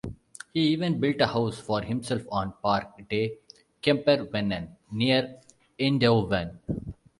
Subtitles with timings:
[0.51, 3.37] He even built a house for himself on park "De
[3.83, 5.39] Kempervennen" near
[5.79, 6.57] Eindhoven.